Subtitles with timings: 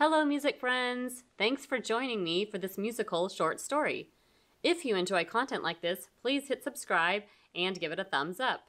[0.00, 1.24] Hello, music friends!
[1.38, 4.10] Thanks for joining me for this musical short story.
[4.62, 8.60] If you enjoy content like this, please hit subscribe and give it a thumbs up.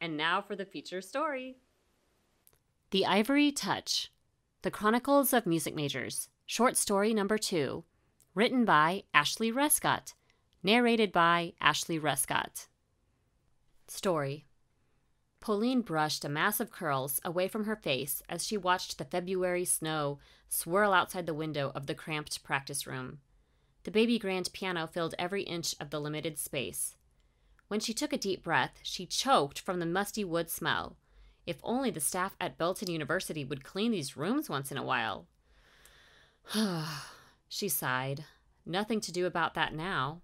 [0.00, 1.56] And now for the feature story
[2.92, 4.12] The Ivory Touch
[4.62, 7.82] The Chronicles of Music Majors, short story number two,
[8.36, 10.14] written by Ashley Rescott,
[10.62, 12.68] narrated by Ashley Rescott.
[13.88, 14.46] Story
[15.40, 19.64] Pauline brushed a mass of curls away from her face as she watched the February
[19.64, 23.20] snow swirl outside the window of the cramped practice room.
[23.84, 26.96] The baby grand piano filled every inch of the limited space.
[27.68, 30.96] When she took a deep breath, she choked from the musty wood smell.
[31.46, 35.26] If only the staff at Belton University would clean these rooms once in a while.
[37.48, 38.24] she sighed.
[38.66, 40.20] Nothing to do about that now.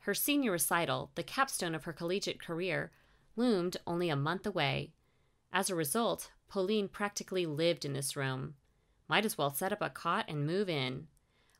[0.00, 2.90] Her senior recital, the capstone of her collegiate career,
[3.36, 4.92] loomed only a month away.
[5.52, 8.54] As a result, Pauline practically lived in this room.
[9.08, 11.08] Might as well set up a cot and move in.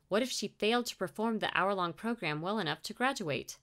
[0.07, 3.57] What if she failed to perform the hour long program well enough to graduate?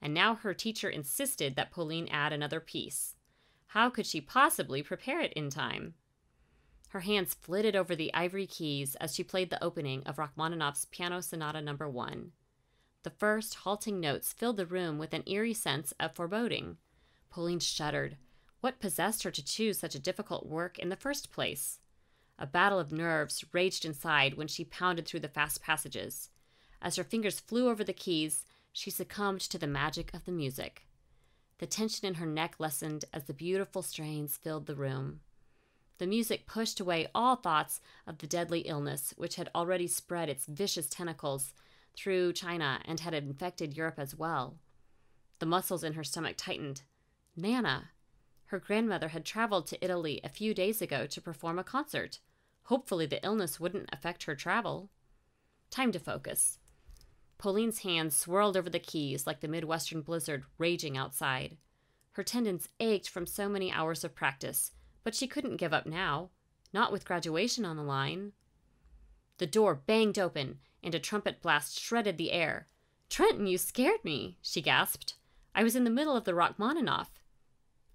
[0.00, 3.16] And now her teacher insisted that Pauline add another piece.
[3.68, 5.94] How could she possibly prepare it in time?
[6.88, 11.20] Her hands flitted over the ivory keys as she played the opening of Rachmaninoff's Piano
[11.20, 11.74] Sonata No.
[11.74, 12.32] 1.
[13.02, 16.78] The first halting notes filled the room with an eerie sense of foreboding.
[17.30, 18.16] Pauline shuddered.
[18.60, 21.78] What possessed her to choose such a difficult work in the first place?
[22.38, 26.30] A battle of nerves raged inside when she pounded through the fast passages.
[26.82, 30.86] As her fingers flew over the keys, she succumbed to the magic of the music.
[31.58, 35.20] The tension in her neck lessened as the beautiful strains filled the room.
[35.98, 40.46] The music pushed away all thoughts of the deadly illness which had already spread its
[40.46, 41.52] vicious tentacles
[41.94, 44.56] through China and had infected Europe as well.
[45.40, 46.82] The muscles in her stomach tightened.
[47.40, 47.90] Nana.
[48.46, 52.18] Her grandmother had traveled to Italy a few days ago to perform a concert.
[52.64, 54.90] Hopefully, the illness wouldn't affect her travel.
[55.70, 56.58] Time to focus.
[57.38, 61.56] Pauline's hands swirled over the keys like the Midwestern blizzard raging outside.
[62.12, 64.72] Her tendons ached from so many hours of practice,
[65.04, 66.30] but she couldn't give up now,
[66.72, 68.32] not with graduation on the line.
[69.38, 72.68] The door banged open, and a trumpet blast shredded the air.
[73.08, 75.14] Trenton, you scared me, she gasped.
[75.54, 77.19] I was in the middle of the Rachmaninoff.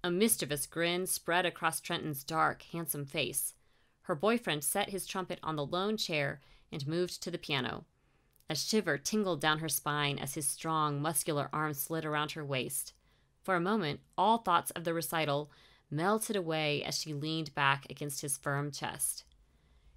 [0.06, 3.54] A mischievous grin spread across Trenton's dark, handsome face.
[4.02, 6.40] Her boyfriend set his trumpet on the lone chair
[6.70, 7.86] and moved to the piano.
[8.48, 12.92] A shiver tingled down her spine as his strong, muscular arms slid around her waist.
[13.42, 15.50] For a moment, all thoughts of the recital
[15.90, 19.24] melted away as she leaned back against his firm chest.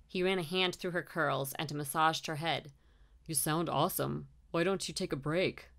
[0.07, 2.71] He ran a hand through her curls and massaged her head.
[3.27, 4.25] You sound awesome.
[4.49, 5.69] Why don't you take a break?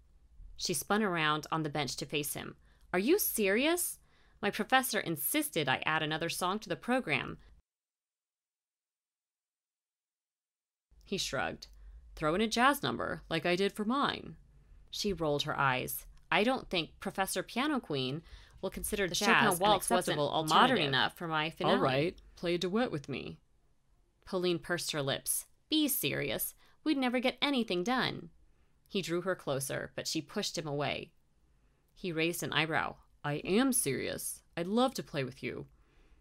[0.56, 2.54] She spun around on the bench to face him.
[2.92, 3.98] Are you serious?
[4.42, 7.38] My professor insisted I add another song to the program.
[11.04, 11.66] He shrugged.
[12.14, 14.36] Throw in a jazz number, like I did for mine.
[14.90, 16.06] She rolled her eyes.
[16.30, 18.22] I don't think Professor Piano Queen
[18.60, 21.76] will consider the jazz Chopin waltz wasn't modern enough for my finale.
[21.76, 23.38] All right, play a duet with me.
[24.24, 25.46] Pauline pursed her lips.
[25.68, 26.54] Be serious.
[26.84, 28.30] We'd never get anything done.
[28.86, 31.12] He drew her closer, but she pushed him away.
[31.94, 32.96] He raised an eyebrow.
[33.22, 34.42] I am serious.
[34.56, 35.66] I'd love to play with you.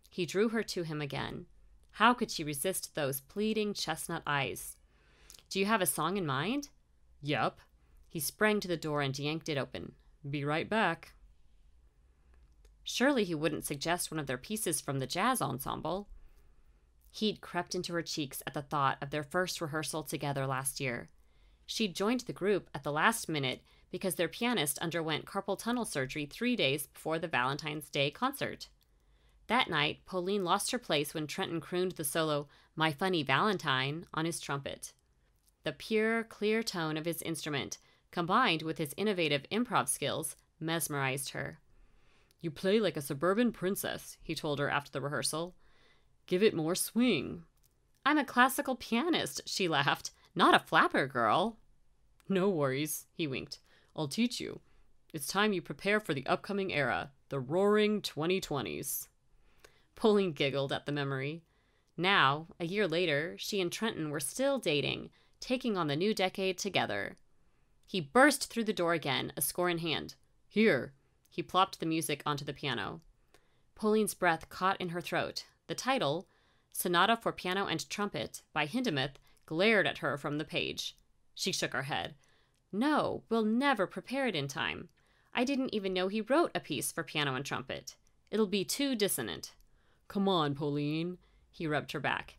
[0.10, 1.46] He drew her to him again.
[1.92, 4.78] How could she resist those pleading chestnut eyes?
[5.50, 6.70] Do you have a song in mind?
[7.22, 7.60] Yep.
[8.08, 9.94] He sprang to the door and yanked it open.
[10.30, 11.14] Be right back.
[12.84, 16.08] Surely he wouldn't suggest one of their pieces from the jazz ensemble.
[17.12, 21.10] Heat crept into her cheeks at the thought of their first rehearsal together last year.
[21.66, 23.62] She'd joined the group at the last minute
[23.92, 28.68] because their pianist underwent carpal tunnel surgery three days before the Valentine's Day concert.
[29.48, 34.26] That night, Pauline lost her place when Trenton crooned the solo My Funny Valentine on
[34.26, 34.94] his trumpet.
[35.64, 37.80] The pure, clear tone of his instrument,
[38.12, 41.60] combined with his innovative improv skills, mesmerized her.
[42.42, 45.56] You play like a suburban princess, he told her after the rehearsal.
[46.28, 47.44] Give it more swing.
[48.06, 51.58] I'm a classical pianist, she laughed, not a flapper girl.
[52.30, 53.60] No worries, he winked.
[54.00, 54.62] I'll teach you.
[55.14, 59.10] It's time you prepare for the upcoming era, the roaring 2020s.
[59.96, 61.44] Pauline giggled at the memory.
[61.98, 65.10] Now, a year later, she and Trenton were still dating,
[65.42, 67.18] taking on the new decade together.
[67.86, 70.16] He burst through the door again, a score in hand.
[70.48, 70.94] Here.
[71.30, 73.02] He plopped the music onto the piano.
[73.76, 75.44] Pauline's breath caught in her throat.
[75.68, 76.30] The title,
[76.72, 79.16] Sonata for Piano and Trumpet by Hindemith,
[79.46, 80.96] glared at her from the page.
[81.36, 82.16] She shook her head.
[82.72, 84.90] No, we'll never prepare it in time.
[85.34, 87.96] I didn't even know he wrote a piece for piano and trumpet.
[88.32, 89.54] It'll be too dissonant.
[90.08, 91.18] Come on, Pauline.
[91.52, 92.36] He rubbed her back.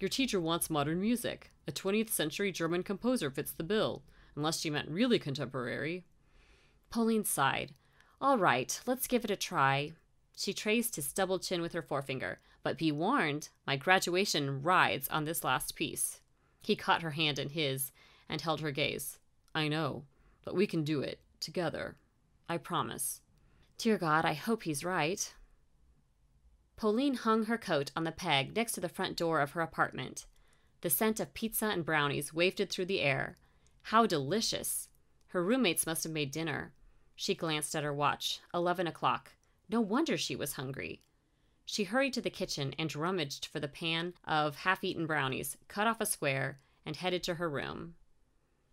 [0.00, 1.50] Your teacher wants modern music.
[1.66, 4.02] A 20th century German composer fits the bill,
[4.36, 6.04] unless she meant really contemporary.
[6.90, 7.72] Pauline sighed.
[8.20, 9.92] All right, let's give it a try.
[10.36, 12.40] She traced his double chin with her forefinger.
[12.62, 16.20] But be warned, my graduation rides on this last piece.
[16.62, 17.92] He caught her hand in his
[18.28, 19.18] and held her gaze.
[19.54, 20.04] I know,
[20.44, 21.96] but we can do it together.
[22.48, 23.20] I promise.
[23.78, 25.34] Dear God, I hope he's right.
[26.76, 30.26] Pauline hung her coat on the peg next to the front door of her apartment.
[30.80, 33.38] The scent of pizza and brownies wafted through the air.
[33.82, 34.88] How delicious!
[35.28, 36.72] Her roommates must have made dinner.
[37.14, 38.40] She glanced at her watch.
[38.52, 39.32] Eleven o'clock.
[39.68, 41.02] No wonder she was hungry.
[41.64, 45.86] She hurried to the kitchen and rummaged for the pan of half eaten brownies, cut
[45.86, 47.94] off a square, and headed to her room.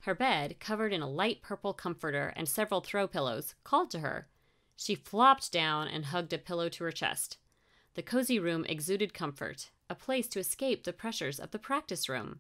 [0.02, 4.28] Her bed, covered in a light purple comforter and several throw pillows, called to her.
[4.76, 7.38] She flopped down and hugged a pillow to her chest.
[7.94, 12.40] The cozy room exuded comfort, a place to escape the pressures of the practice room.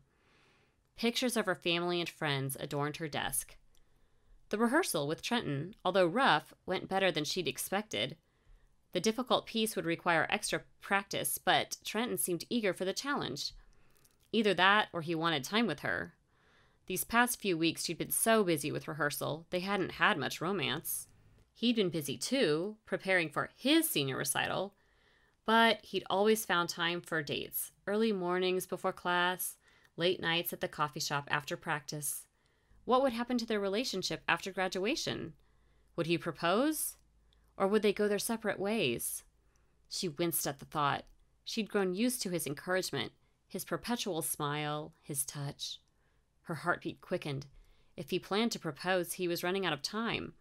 [0.97, 3.57] Pictures of her family and friends adorned her desk.
[4.49, 8.17] The rehearsal with Trenton, although rough, went better than she'd expected.
[8.93, 13.53] The difficult piece would require extra practice, but Trenton seemed eager for the challenge.
[14.31, 16.15] Either that or he wanted time with her.
[16.91, 21.07] These past few weeks she'd been so busy with rehearsal, they hadn't had much romance.
[21.53, 24.73] He'd been busy too, preparing for his senior recital,
[25.45, 29.55] but he'd always found time for dates early mornings before class,
[29.95, 32.25] late nights at the coffee shop after practice.
[32.83, 35.31] What would happen to their relationship after graduation?
[35.95, 36.97] Would he propose?
[37.55, 39.23] Or would they go their separate ways?
[39.87, 41.05] She winced at the thought.
[41.45, 43.13] She'd grown used to his encouragement,
[43.47, 45.79] his perpetual smile, his touch.
[46.43, 47.45] Her heartbeat quickened.
[47.95, 50.33] If he planned to propose, he was running out of time.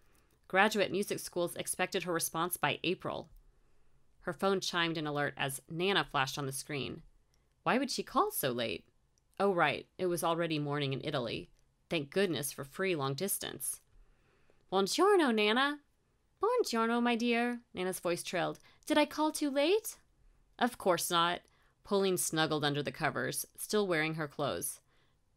[0.49, 3.29] Graduate music schools expected her response by April.
[4.23, 7.03] Her phone chimed an alert as Nana flashed on the screen.
[7.63, 8.85] Why would she call so late?
[9.39, 11.51] Oh, right, it was already morning in Italy.
[11.89, 13.81] Thank goodness for free long distance.
[14.73, 15.81] Buongiorno, Nana.
[16.43, 18.59] Buongiorno, my dear, Nana's voice trailed.
[18.87, 19.99] Did I call too late?
[20.59, 21.41] Of course not.
[21.85, 24.80] Pauline snuggled under the covers, still wearing her clothes.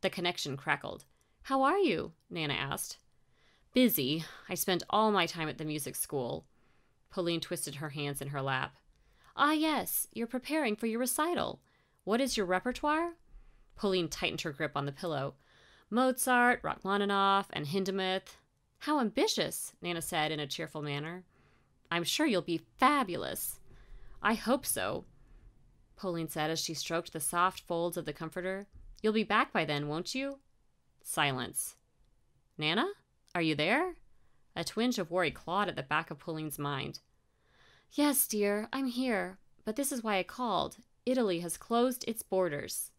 [0.03, 1.05] The connection crackled.
[1.43, 2.11] How are you?
[2.29, 2.97] Nana asked.
[3.73, 4.25] Busy.
[4.49, 6.45] I spent all my time at the music school.
[7.09, 8.75] Pauline twisted her hands in her lap.
[9.37, 11.61] Ah, yes, you're preparing for your recital.
[12.03, 13.13] What is your repertoire?
[13.77, 15.35] Pauline tightened her grip on the pillow.
[15.89, 18.35] Mozart, Rachmaninoff, and Hindemith.
[18.79, 21.23] How ambitious, Nana said in a cheerful manner.
[21.89, 23.61] I'm sure you'll be fabulous.
[24.21, 25.05] I hope so,
[25.95, 28.67] Pauline said as she stroked the soft folds of the comforter.
[29.03, 30.39] You'll be back by then, won't you?
[31.03, 31.75] Silence.
[32.57, 32.87] Nana?
[33.35, 33.95] Are you there?
[34.55, 36.99] A twinge of worry clawed at the back of Pauline's mind.
[37.91, 40.77] Yes, dear, I'm here, but this is why I called.
[41.05, 42.91] Italy has closed its borders.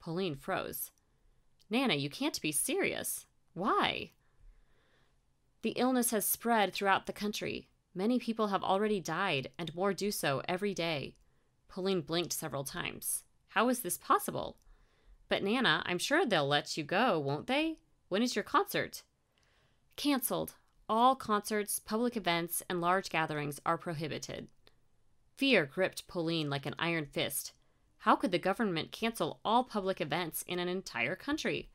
[0.00, 0.90] Pauline froze.
[1.70, 3.26] Nana, you can't be serious.
[3.54, 4.10] Why?
[5.62, 7.68] The illness has spread throughout the country.
[7.94, 11.14] Many people have already died, and more do so every day.
[11.68, 13.22] Pauline blinked several times.
[13.50, 14.56] How is this possible?
[15.28, 17.78] But Nana, I'm sure they'll let you go, won't they?
[18.08, 19.02] When is your concert?
[19.96, 20.54] Cancelled.
[20.88, 24.48] All concerts, public events, and large gatherings are prohibited.
[25.36, 27.52] Fear gripped Pauline like an iron fist.
[27.98, 31.70] How could the government cancel all public events in an entire country?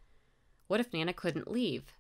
[0.67, 1.93] What if Nana couldn't leave?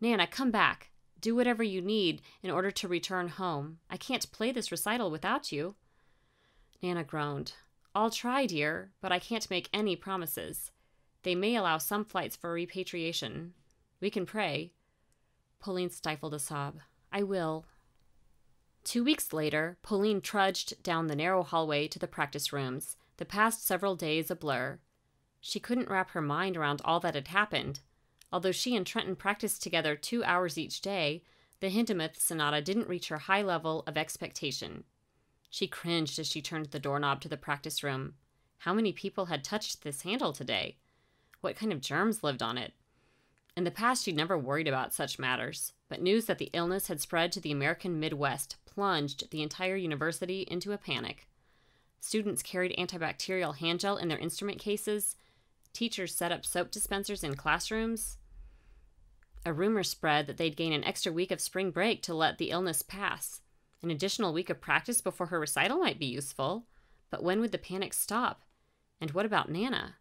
[0.00, 0.90] Nana, come back.
[1.20, 3.78] Do whatever you need in order to return home.
[3.90, 5.74] I can't play this recital without you.
[6.82, 7.52] Nana groaned.
[7.94, 10.70] I'll try, dear, but I can't make any promises.
[11.22, 13.52] They may allow some flights for repatriation.
[14.00, 14.72] We can pray.
[15.60, 16.80] Pauline stifled a sob.
[17.12, 17.66] I will.
[18.84, 23.64] Two weeks later, Pauline trudged down the narrow hallway to the practice rooms, the past
[23.64, 24.80] several days a blur.
[25.40, 27.80] She couldn't wrap her mind around all that had happened.
[28.32, 31.22] Although she and Trenton practiced together two hours each day,
[31.60, 34.84] the Hindemith sonata didn't reach her high level of expectation.
[35.52, 38.14] She cringed as she turned the doorknob to the practice room.
[38.60, 40.78] How many people had touched this handle today?
[41.42, 42.72] What kind of germs lived on it?
[43.54, 47.02] In the past, she'd never worried about such matters, but news that the illness had
[47.02, 51.28] spread to the American Midwest plunged the entire university into a panic.
[52.00, 55.16] Students carried antibacterial hand gel in their instrument cases.
[55.74, 58.16] Teachers set up soap dispensers in classrooms.
[59.44, 62.50] A rumor spread that they'd gain an extra week of spring break to let the
[62.50, 63.42] illness pass.
[63.82, 66.66] An additional week of practice before her recital might be useful.
[67.10, 68.42] But when would the panic stop?
[69.00, 69.96] And what about Nana?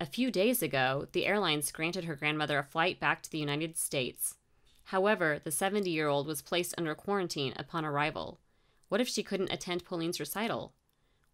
[0.00, 3.76] A few days ago, the airlines granted her grandmother a flight back to the United
[3.76, 4.36] States.
[4.84, 8.40] However, the 70 year old was placed under quarantine upon arrival.
[8.88, 10.74] What if she couldn't attend Pauline's recital?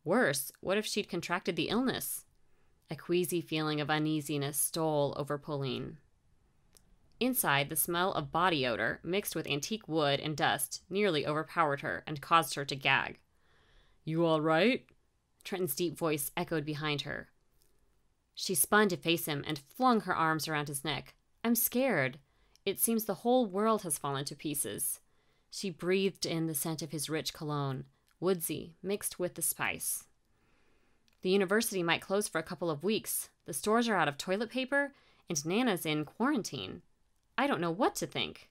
[0.05, 2.25] Worse, what if she'd contracted the illness?
[2.91, 5.99] A queasy feeling of uneasiness stole over Pauline.
[7.23, 12.03] Inside, the smell of body odor, mixed with antique wood and dust, nearly overpowered her
[12.05, 13.21] and caused her to gag.
[14.05, 14.85] You all right?
[15.45, 17.29] Trenton's deep voice echoed behind her.
[18.35, 21.15] She spun to face him and flung her arms around his neck.
[21.45, 22.19] I'm scared.
[22.67, 24.99] It seems the whole world has fallen to pieces.
[25.49, 27.85] She breathed in the scent of his rich cologne,
[28.19, 30.07] woodsy, mixed with the spice.
[31.21, 33.29] The university might close for a couple of weeks.
[33.45, 34.93] The stores are out of toilet paper,
[35.29, 36.83] and Nana's in quarantine.
[37.37, 38.51] I don't know what to think.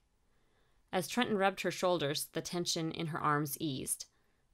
[0.92, 4.06] As Trenton rubbed her shoulders, the tension in her arms eased.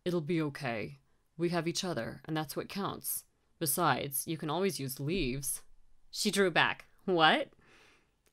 [0.05, 0.99] It'll be okay.
[1.37, 3.25] We have each other, and that's what counts.
[3.59, 5.63] Besides, you can always use leaves.
[6.11, 6.87] She drew back.
[7.05, 7.49] What?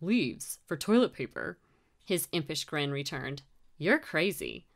[0.01, 1.57] Leaves for toilet paper.
[2.05, 3.41] His impish grin returned.
[3.77, 4.67] You're crazy.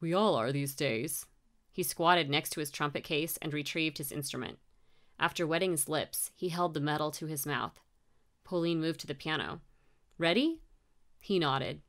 [0.00, 1.26] We all are these days.
[1.72, 4.58] He squatted next to his trumpet case and retrieved his instrument.
[5.18, 7.80] After wetting his lips, he held the metal to his mouth.
[8.44, 9.60] Pauline moved to the piano.
[10.18, 10.60] Ready?
[11.20, 11.80] He nodded.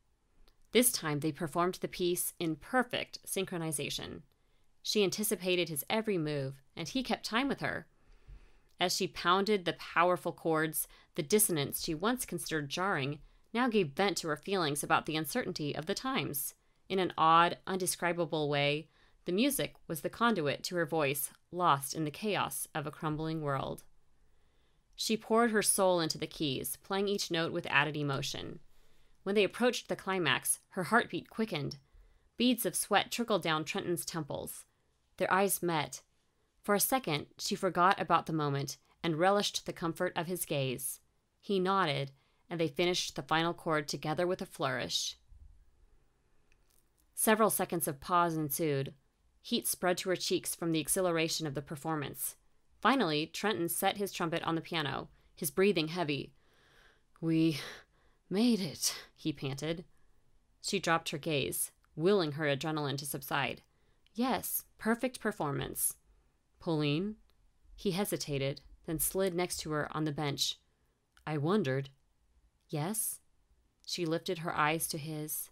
[0.72, 4.22] This time they performed the piece in perfect synchronization.
[4.82, 7.88] She anticipated his every move, and he kept time with her.
[8.80, 13.20] As she pounded the powerful chords, the dissonance she once considered jarring
[13.54, 16.56] now gave vent to her feelings about the uncertainty of the times.
[16.90, 18.90] In an odd, undescribable way,
[19.26, 23.42] the music was the conduit to her voice, lost in the chaos of a crumbling
[23.42, 23.84] world.
[24.96, 28.60] She poured her soul into the keys, playing each note with added emotion.
[29.24, 31.78] When they approached the climax, her heartbeat quickened.
[32.38, 34.66] Beads of sweat trickled down Trenton's temples.
[35.18, 36.02] Their eyes met.
[36.62, 41.00] For a second, she forgot about the moment and relished the comfort of his gaze.
[41.40, 42.12] He nodded,
[42.50, 45.18] and they finished the final chord together with a flourish.
[47.14, 48.94] Several seconds of pause ensued.
[49.42, 52.36] Heat spread to her cheeks from the exhilaration of the performance.
[52.84, 56.34] Finally, Trenton set his trumpet on the piano, his breathing heavy.
[57.22, 57.62] We
[58.30, 59.86] made it, he panted.
[60.62, 63.62] She dropped her gaze, willing her adrenaline to subside.
[64.14, 65.94] Yes, perfect performance.
[66.60, 67.16] Pauline?
[67.74, 70.60] He hesitated, then slid next to her on the bench.
[71.26, 71.88] I wondered.
[72.68, 73.22] Yes?
[73.86, 75.52] She lifted her eyes to his.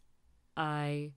[0.57, 1.13] I.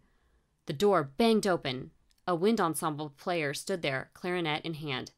[0.66, 1.90] The door banged open.
[2.24, 5.10] A wind ensemble player stood there, clarinet in hand.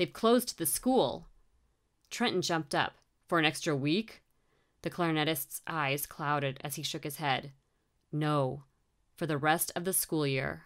[0.00, 1.28] They've closed the school.
[2.08, 2.94] Trenton jumped up.
[3.28, 4.22] For an extra week?
[4.80, 7.52] The clarinetist's eyes clouded as he shook his head.
[8.10, 8.64] No,
[9.14, 10.62] for the rest of the school year.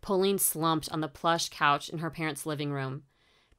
[0.00, 3.04] Pauline slumped on the plush couch in her parents' living room.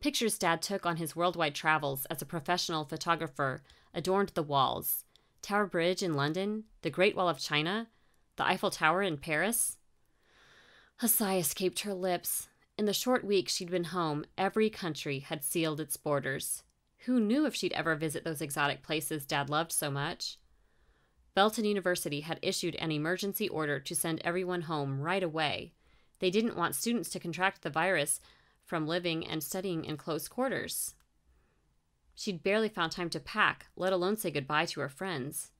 [0.02, 3.64] Pictures Dad took on his worldwide travels as a professional photographer
[3.94, 5.06] adorned the walls.
[5.42, 7.88] Tower Bridge in London, the Great Wall of China,
[8.36, 9.78] the Eiffel Tower in Paris.
[11.02, 12.50] A sigh escaped her lips.
[12.78, 16.62] In the short week she'd been home, every country had sealed its borders.
[17.06, 20.38] Who knew if she'd ever visit those exotic places Dad loved so much?
[21.34, 25.74] Belton University had issued an emergency order to send everyone home right away.
[26.20, 28.20] They didn't want students to contract the virus
[28.64, 30.94] from living and studying in close quarters.
[32.14, 35.52] She'd barely found time to pack, let alone say goodbye to her friends.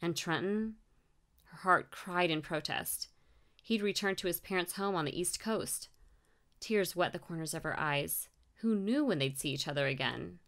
[0.00, 0.76] And Trenton?
[1.44, 3.08] Her heart cried in protest.
[3.62, 5.88] He'd returned to his parents' home on the East Coast.
[6.64, 8.30] Tears wet the corners of her eyes.
[8.62, 10.38] Who knew when they'd see each other again?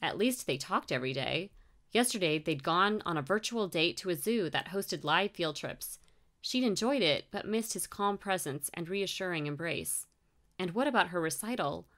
[0.00, 1.50] At least they talked every day.
[1.90, 5.98] Yesterday, they'd gone on a virtual date to a zoo that hosted live field trips.
[6.40, 10.06] She'd enjoyed it, but missed his calm presence and reassuring embrace.
[10.56, 11.88] And what about her recital?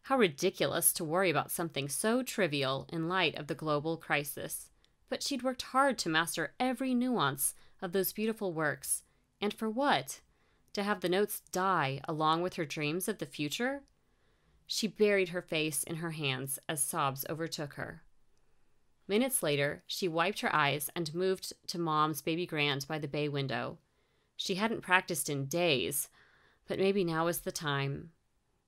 [0.00, 4.70] How ridiculous to worry about something so trivial in light of the global crisis.
[5.08, 9.04] But she'd worked hard to master every nuance of those beautiful works.
[9.40, 10.18] And for what?
[10.74, 13.82] To have the notes die along with her dreams of the future?
[14.66, 18.02] She buried her face in her hands as sobs overtook her.
[19.06, 23.28] Minutes later, she wiped her eyes and moved to Mom's baby grand by the bay
[23.28, 23.78] window.
[24.36, 26.08] She hadn't practiced in days,
[26.66, 28.12] but maybe now was the time.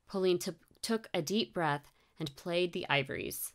[0.07, 0.39] Pauline
[0.83, 3.55] took a deep breath and played the ivories.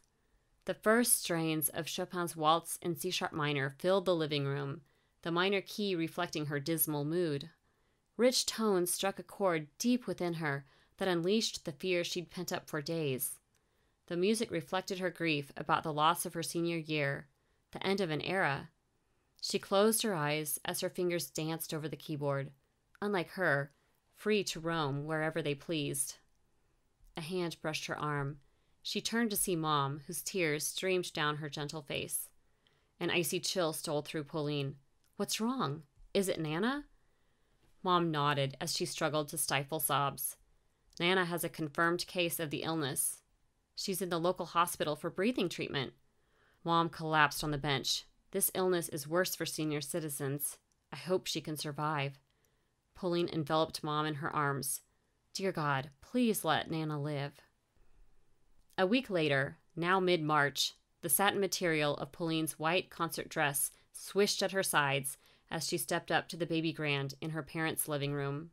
[0.65, 4.81] The first strains of Chopin's waltz in C sharp minor filled the living room,
[5.21, 7.49] the minor key reflecting her dismal mood.
[8.19, 10.65] Rich tones struck a chord deep within her
[10.97, 13.39] that unleashed the fear she'd pent up for days.
[14.07, 17.29] The music reflected her grief about the loss of her senior year,
[17.71, 18.71] the end of an era.
[19.41, 22.51] She closed her eyes as her fingers danced over the keyboard,
[23.01, 23.71] unlike her,
[24.17, 26.17] free to roam wherever they pleased.
[27.15, 28.39] A hand brushed her arm.
[28.83, 32.27] She turned to see Mom, whose tears streamed down her gentle face.
[32.99, 34.75] An icy chill stole through Pauline.
[35.15, 35.83] What's wrong?
[36.13, 36.83] Is it Nana?
[37.83, 40.35] Mom nodded as she struggled to stifle sobs.
[40.99, 43.21] Nana has a confirmed case of the illness.
[43.75, 45.93] She's in the local hospital for breathing treatment.
[46.63, 48.03] Mom collapsed on the bench.
[48.31, 50.57] This illness is worse for senior citizens.
[50.91, 52.19] I hope she can survive.
[52.95, 54.81] Pauline enveloped Mom in her arms.
[55.33, 57.33] Dear God, please let Nana live.
[58.77, 64.43] A week later, now mid March, the satin material of Pauline's white concert dress swished
[64.43, 65.17] at her sides
[65.51, 68.51] as she stepped up to the baby grand in her parents' living room.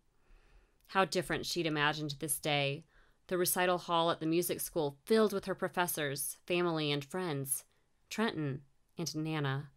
[0.88, 2.84] How different she'd imagined this day,
[3.28, 7.64] the recital hall at the music school filled with her professors, family, and friends,
[8.08, 8.62] Trenton
[8.96, 9.70] and Nana.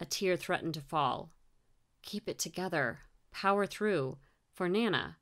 [0.00, 1.30] A tear threatened to fall.
[2.02, 4.18] Keep it together, power through,
[4.52, 5.18] for Nana.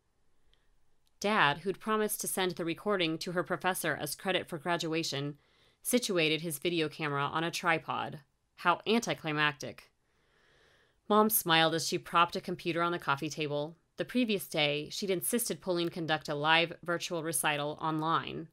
[1.18, 5.36] Dad, who'd promised to send the recording to her professor as credit for graduation,
[5.82, 8.20] situated his video camera on a tripod.
[8.56, 9.90] How anticlimactic.
[11.10, 13.74] Mom smiled as she propped a computer on the coffee table.
[13.96, 18.46] The previous day, she'd insisted Pauline conduct a live virtual recital online.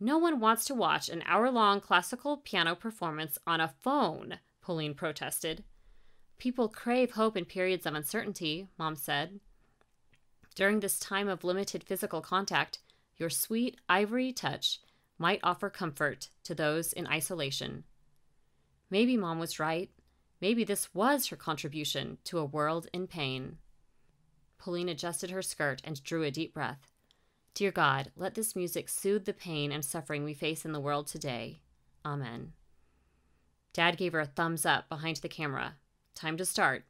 [0.00, 4.94] No one wants to watch an hour long classical piano performance on a phone, Pauline
[4.94, 5.62] protested.
[6.36, 9.38] People crave hope in periods of uncertainty, Mom said.
[10.56, 12.80] During this time of limited physical contact,
[13.18, 14.80] your sweet ivory touch
[15.16, 17.84] might offer comfort to those in isolation.
[18.90, 19.90] Maybe Mom was right.
[20.40, 23.58] Maybe this was her contribution to a world in pain.
[24.58, 26.92] Pauline adjusted her skirt and drew a deep breath.
[27.54, 31.06] Dear God, let this music soothe the pain and suffering we face in the world
[31.06, 31.60] today.
[32.04, 32.52] Amen.
[33.72, 35.76] Dad gave her a thumbs up behind the camera.
[36.14, 36.84] Time to start.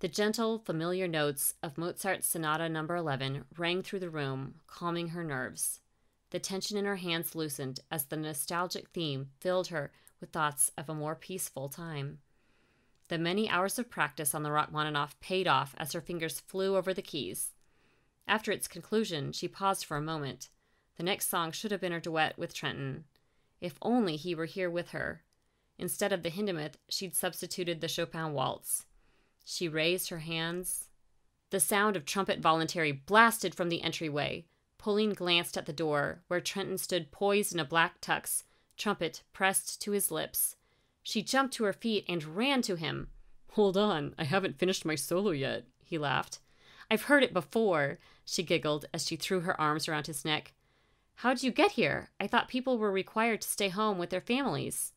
[0.00, 2.84] The gentle, familiar notes of Mozart's Sonata No.
[2.84, 5.80] 11 rang through the room, calming her nerves.
[6.30, 10.88] The tension in her hands loosened as the nostalgic theme filled her with thoughts of
[10.88, 12.18] a more peaceful time.
[13.08, 16.94] The many hours of practice on the Rachmaninoff paid off as her fingers flew over
[16.94, 17.50] the keys.
[18.26, 20.48] After its conclusion, she paused for a moment.
[20.96, 23.04] The next song should have been her duet with Trenton.
[23.60, 25.22] If only he were here with her.
[25.78, 28.86] Instead of the Hindemith, she'd substituted the Chopin waltz.
[29.44, 30.88] She raised her hands.
[31.50, 34.46] The sound of trumpet voluntary blasted from the entryway.
[34.78, 38.44] Pauline glanced at the door, where Trenton stood poised in a black tux,
[38.76, 40.56] trumpet pressed to his lips.
[41.04, 43.08] She jumped to her feet and ran to him.
[43.52, 46.40] Hold on, I haven't finished my solo yet, he laughed.
[46.90, 50.54] I've heard it before, she giggled as she threw her arms around his neck.
[51.16, 52.10] How'd you get here?
[52.18, 54.92] I thought people were required to stay home with their families.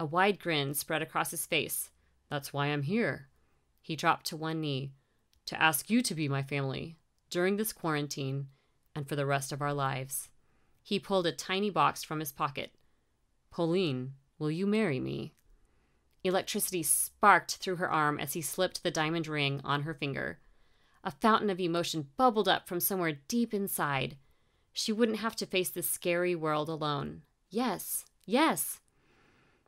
[0.00, 1.90] A wide grin spread across his face.
[2.30, 3.28] That's why I'm here.
[3.82, 4.92] He dropped to one knee.
[5.46, 6.96] To ask you to be my family
[7.28, 8.46] during this quarantine
[8.94, 10.30] and for the rest of our lives.
[10.82, 12.72] He pulled a tiny box from his pocket.
[13.50, 15.34] Pauline, will you marry me?
[16.22, 20.38] Electricity sparked through her arm as he slipped the diamond ring on her finger.
[21.02, 24.16] A fountain of emotion bubbled up from somewhere deep inside.
[24.72, 27.22] She wouldn't have to face this scary world alone.
[27.50, 28.80] Yes, yes.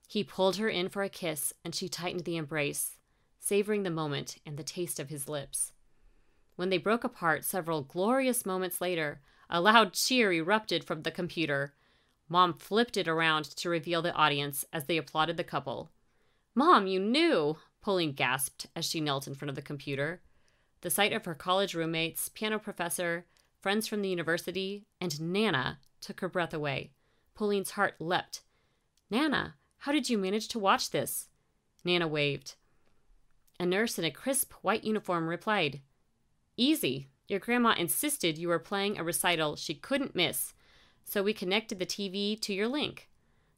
[0.08, 2.96] He pulled her in for a kiss, and she tightened the embrace,
[3.38, 5.72] savoring the moment and the taste of his lips.
[6.56, 11.74] When they broke apart several glorious moments later, a loud cheer erupted from the computer.
[12.28, 15.90] Mom flipped it around to reveal the audience as they applauded the couple.
[16.54, 17.56] Mom, you knew!
[17.80, 20.22] Pauline gasped as she knelt in front of the computer.
[20.80, 23.26] The sight of her college roommates, piano professor,
[23.60, 26.92] friends from the university, and Nana took her breath away.
[27.34, 28.42] Pauline's heart leapt.
[29.10, 31.28] Nana, how did you manage to watch this?
[31.84, 32.56] Nana waved.
[33.60, 35.80] A nurse in a crisp white uniform replied,
[36.56, 37.08] Easy.
[37.28, 40.54] Your grandma insisted you were playing a recital she couldn't miss,
[41.06, 43.08] so we connected the TV to your link.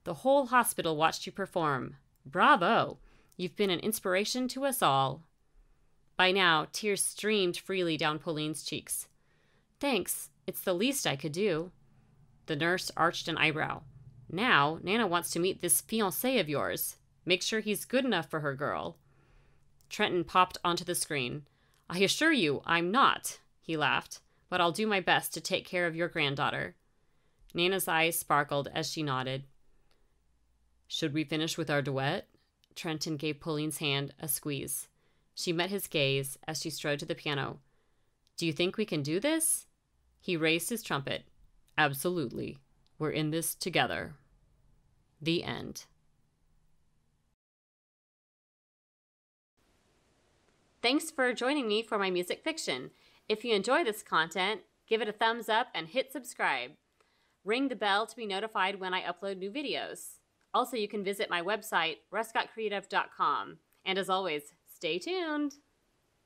[0.04, 1.96] The whole hospital watched you perform.
[2.24, 2.98] Bravo!
[3.36, 5.22] You've been an inspiration to us all.
[6.16, 9.08] By now, tears streamed freely down Pauline's cheeks.
[9.80, 10.28] Thanks.
[10.46, 11.70] It's the least I could do.
[12.46, 13.82] The nurse arched an eyebrow.
[14.30, 16.96] Now, Nana wants to meet this fiancé of yours.
[17.24, 18.96] Make sure he's good enough for her girl.
[19.88, 21.46] Trenton popped onto the screen.
[21.88, 25.86] I assure you, I'm not, he laughed, but I'll do my best to take care
[25.86, 26.74] of your granddaughter.
[27.54, 29.44] Nana's eyes sparkled as she nodded.
[30.86, 32.28] Should we finish with our duet?
[32.74, 34.88] Trenton gave Pauline's hand a squeeze.
[35.34, 37.60] She met his gaze as she strode to the piano.
[38.36, 39.66] Do you think we can do this?
[40.20, 41.24] He raised his trumpet.
[41.76, 42.58] Absolutely.
[42.98, 44.14] We're in this together.
[45.20, 45.84] The end.
[50.80, 52.90] Thanks for joining me for my music fiction.
[53.28, 56.72] If you enjoy this content, give it a thumbs up and hit subscribe.
[57.48, 60.18] Ring the bell to be notified when I upload new videos.
[60.52, 63.56] Also, you can visit my website, rescottcreative.com.
[63.86, 65.54] And as always, Stay tuned.